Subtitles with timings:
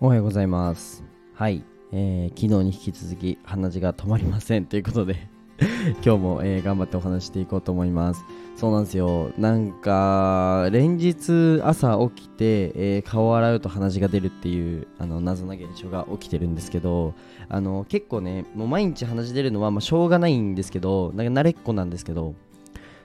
[0.00, 1.02] おはようございます。
[1.34, 5.28] はい、えー昨日に引き続き鼻血が止まりませんということで
[6.04, 8.24] 今日も、えー頑張ってお話していこうと思います。
[8.54, 9.32] そうなんですよ。
[9.38, 17.14] なんか連日朝起きて、えー顔を洗うと鼻血が出るっていうあの謎な現象が起きてるんですけど、
[17.48, 22.34] あの結構ね、もう毎日鼻血出るのはまあしょうがないんですけど、なんか慣れっこなんですけど、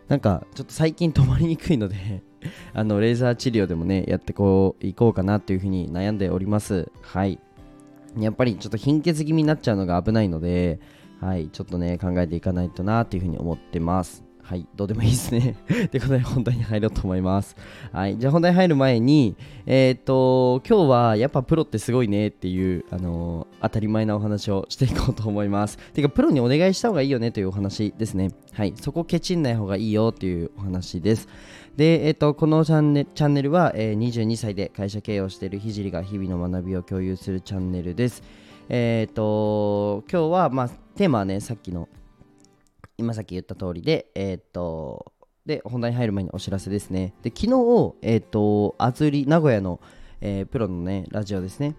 [0.08, 2.22] なんかちょっと最近止まりにくいので
[2.74, 6.92] あのレーザー治療でもねやってこういこうかなというふうに悩んでおります。
[7.02, 7.40] はい。
[8.20, 10.80] やっぱりちょっと貧血気味になっちゃうのが危ないので
[11.20, 11.50] はい。
[11.50, 14.23] ちょっとね考えていかないとなというふうに思ってます。
[14.44, 15.56] はいどうでもいいですね。
[15.68, 17.56] ということで本題に入ろうと思います。
[17.92, 25.78] はいじゃあ本題に入る前にえーっと今日はやっぱプロってすごいねっていうあのー当たり前なお話をしていこうと思います。
[25.94, 28.32] てかプロにお願いした方がいいよねというお話ですね。
[28.52, 31.30] はいそこケチんない方がいいよっていうお話です。
[31.78, 38.22] で、えっと、このチャンネチャンネルは、え22歳で会社経営をしているひじりが日々の学びを共有するチャンネルです。
[38.70, 41.90] えっと、今日は、まあ、テーマはね、さっきの、
[43.04, 45.12] 今さっき言った通りで、えっと、
[45.46, 47.14] で、本題に入る前にお知らせですね。
[47.22, 49.80] で、昨日、えっと、あずり、名古屋の、
[50.22, 51.76] えープロのね、ラジオですね。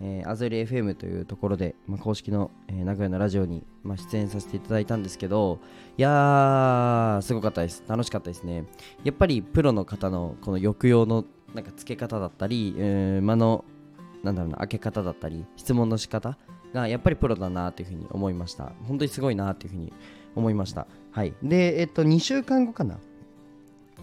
[0.00, 5.58] えー、アズリ FM というところで、まあ、公式の、えー名古屋のラジオに、まあ、出演させていただいたんですけど
[5.96, 8.64] いやーすごかったです楽しかったですね
[9.04, 13.64] やっぱりプロの方のこの抑揚のなんか付け方だったり、えー間の
[14.22, 16.36] なんだろうな開け方だったり質問の仕方
[16.74, 19.92] がやっぱりプロだなというふうに思いました本当にすごいなというふうに
[20.36, 22.98] 思いましたはいでえっと2週間後かな？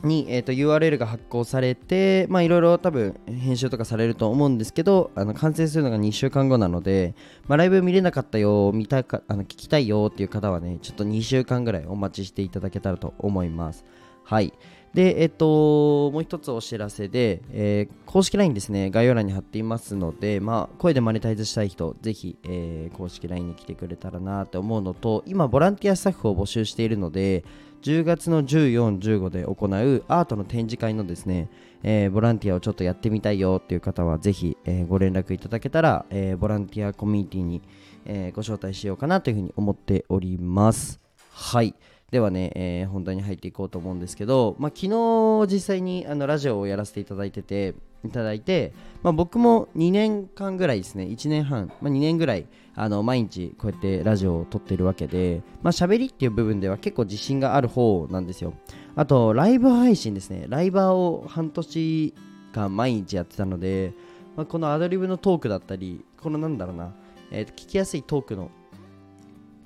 [0.04, 7.16] に、えー、と URL が発行されて、まあいろいろ多分編集とかされると思うんですけど、あの完成するのが2週間後なので、
[7.48, 13.86] まあ、ライブ見れなかったよ、見たかあの聞きたいよっていう方はね、ちょっと2週間ぐらいお待ちしていただけたらと思います。
[14.24, 14.54] はい。
[14.94, 27.44] で、えっと、もう一つお知らせで、えー公式 LINE ですね、概要欄に貼っていますので、まあ、声でマネタイズしたい人、ぜひ、えー公式 LINE に来てくれたらなって思うのと、今、ボランティアスタッフを募集しているので、
[27.82, 31.50] 10月の14、15で行うアートの展示会のですね、
[31.82, 37.64] えーボランティアをちょっとやってみたいよっていう方は、ぜひ、えーご連絡いただけたら、えーボランティアコミュニティに、
[38.06, 41.00] えご招待しようかなというふうに思っております。
[41.32, 41.74] はい。
[42.14, 47.74] ではね、えー本題に入っていこうと思うんですけど、まあ、昨日実際にあのラジオをやらせていただいてて
[48.06, 58.54] いただいて、まあ、僕も2年間ぐらいですね1年半、まあ、2年ぐらいあの毎日こうやってラジオを撮ってるわけでまあ喋りっていう部分では結構自信がある方なんですよ。
[58.96, 60.46] あとライブ配信ですね。
[60.50, 62.14] ライバーを半年
[62.52, 63.92] 間毎日やってたので、
[64.36, 66.94] まあ、このアドリブのトークだったりこのなんだろうな、
[67.32, 68.52] えー聞きやすいトークの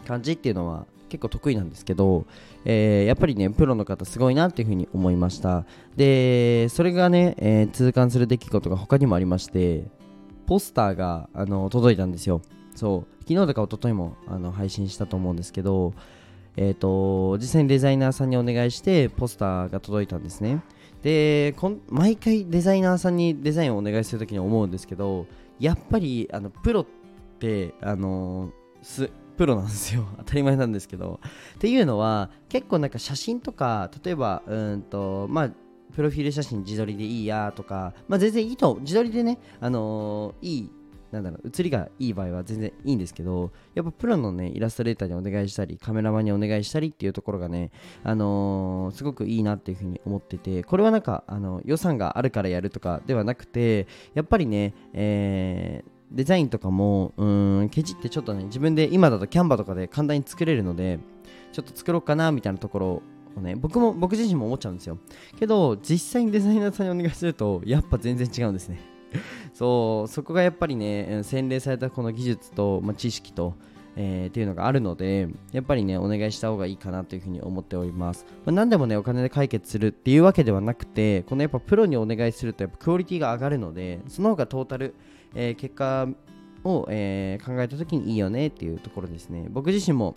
[0.07, 2.25] 感じっていうのは結構得意なんですけど、
[2.65, 5.65] えーやっぱりねプロの方すごいなっていうふうに思いました。
[5.95, 9.85] でそれがね、えー痛感する出来事が他にもありまして
[10.45, 12.41] ポスターがあの届いたんですよ。
[12.75, 13.17] そう。
[13.27, 15.93] 昨日とか一昨日もあの配信したと思うんですけど
[16.55, 20.63] えっ、と実際にデザイナーさんにお願いしてポスターが届いたんですね。
[21.03, 21.53] で
[21.89, 25.27] 毎回デザイナーさんにデザインをお願いするときに思うんですけど
[25.59, 26.85] やっぱりあのプロっ
[27.39, 28.51] てあの
[28.81, 30.05] すプロなんですよ。
[30.17, 31.19] 当たり前なんですけど。
[31.55, 35.51] っていうのは結構なんか写真とか例えばうんとまあ
[35.95, 40.71] プロフィール写真自撮りでいいやとか、まあ、全然いいと自撮りでね、あのーいい
[41.11, 47.71] なんだろう写りがいい場合は全然いいんですけどやっぱプロのねイラストレーターにお願いしたりカメラマンにお願いしたりっていうところがね、
[48.03, 60.99] あのーすごくいいなっていうふうに思っててこれはなんかあの予算があるからやるとかではなくてやっぱりね、えーデザインとかもうーんケチってちょっとね自分で今だとキャンバとかで簡単に作れるので
[61.51, 63.01] ちょっと作ろうかなみたいなところ
[63.35, 64.97] をね僕も僕自身も思っちゃうんですよ。
[65.37, 68.79] けど実際にデザイナーさんにお願いするとやっぱ全然違うんですね。
[69.53, 73.55] そうそこがやっぱりね洗練されたこの技術と、まあ、知識と
[73.97, 84.93] えーっていうのがあるのでやっぱりねお願いした方がいいかなというふうに思っております、まあ、何でもねお金で解決するっていうわけではなくてこのやっぱプロにお願いするとやっぱクオリティが上がるのでその方がトータル、
[85.35, 86.07] えー結果
[86.63, 89.47] を、えー考えた時にいいよねっていうところですね。
[89.49, 90.15] 僕自身も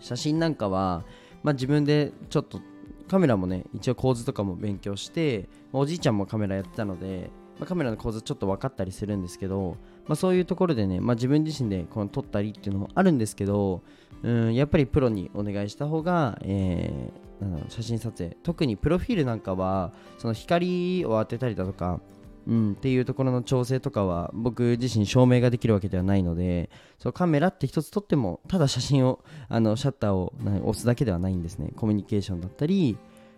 [0.00, 1.04] 写真なんかは、
[1.42, 2.60] まあ、自分でちょっと
[3.08, 9.76] カメラもね一応構図とかも勉強してまあおじいちゃんもカメラやってたので、まあカメラの構図ちょっと分かったりするんですけど、
[10.06, 13.82] まあ、そういうところでね、まあ、自分自身でこの撮ったりっていうのもあるんですけど
[14.22, 17.26] うんやっぱりプロにお願いした方が、えー
[17.68, 18.34] 写真撮影。
[18.42, 22.00] 特にプロフィールなんかはその光を当てたりだとか
[22.46, 30.32] うん、っていうところの調整とかは僕自身証明ができるわけではないのでそうカメラって一つ撮ってもただ写真をあのシャッターを
[30.62, 31.72] 押すだけではないんですね。
[31.76, 32.96] コミュニケーションだったり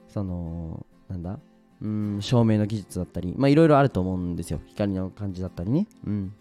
[0.08, 1.38] そのなんだ？
[1.80, 3.34] うん照明の技術だったり。
[3.36, 4.60] まあいろいろあると思うんですよ。
[4.66, 5.86] 光の感じだったりね。
[6.06, 6.34] うん。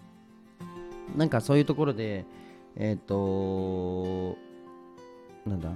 [1.15, 2.25] なんかそういうところで
[2.75, 4.35] えっ、と
[5.45, 5.71] なんだ？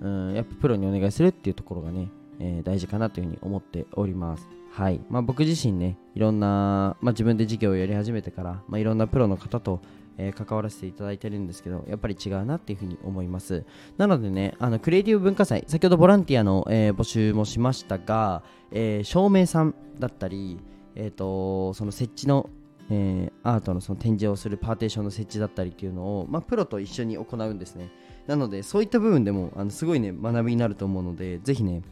[0.00, 2.08] うんやっぱプロにお願いするっていうところがね、
[2.40, 4.48] えー大事かなというふうに思っております。
[4.70, 5.00] はい。
[5.10, 9.80] まあ、僕自身ねいろんな、まあ、自分で事業をやり始めてから、まあ、いろんなプロの方と、
[10.16, 13.64] えー関わらせていただいてるんですけどやっぱり違うなっていうふうに思います。
[13.96, 20.58] なのでねあのクリエイティブ文化祭先ほどボランティアの、えー募集もしましたが、えー照明さんだったり、
[20.94, 22.48] えー、とその設置の
[22.90, 27.90] えーアートのその展示をするパーテーションの設置だったりっていうのを、まあ、プロと一緒に行うんですね。
[28.26, 31.82] なのでそういった部分でもあのすごいね学びになると思うのでぜひね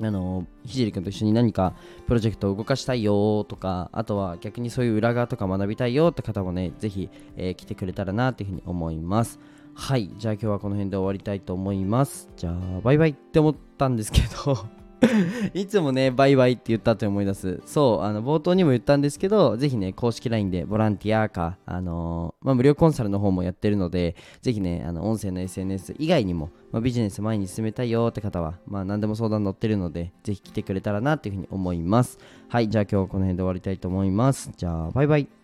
[0.00, 1.74] あのひじり君と一緒に何か
[2.06, 9.38] プロジェクトを動かしたいよとかあとは逆にそういう裏側とか学びたいよって方もね是非、えー来てくれたらなというふうに思います。
[9.74, 12.28] はいじゃあ今日はこの辺で終わりたいと思います。
[12.36, 14.83] じゃあバイバイって思ったんですけど。
[15.54, 17.60] いつもね、バイバイって言ったって思い出す。
[17.66, 32.18] そう、あの冒頭にも言ったんですけど、ぜひね、公式 LINE でボランティアか、あのーまあ、無料コンサルの方もやってるので、ぜひね、あの音声の SNS 以外にも、まあ、ビジネス前に進めたいよって方は、まあ、何でも相談乗ってるので、ぜひ来てくれたらなっていうふうに思います。
[32.48, 34.50] はい、じゃあ今日はこの辺で終わりたいと思います。
[34.56, 35.43] じゃあ、バイバイ。